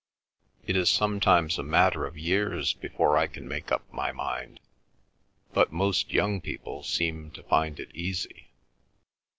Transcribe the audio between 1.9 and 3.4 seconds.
of years before I